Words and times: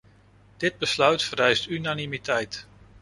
Dit 0.57 0.77
besluit 0.77 1.23
vereist 1.23 1.65
unanimiteit. 1.67 2.67